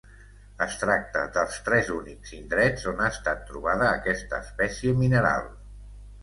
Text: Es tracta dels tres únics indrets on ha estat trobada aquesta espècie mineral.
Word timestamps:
Es 0.65 0.75
tracta 0.83 1.19
dels 1.35 1.59
tres 1.67 1.91
únics 1.95 2.31
indrets 2.37 2.87
on 2.93 3.03
ha 3.05 3.11
estat 3.17 3.45
trobada 3.51 3.91
aquesta 3.99 4.41
espècie 4.47 4.97
mineral. 5.05 5.47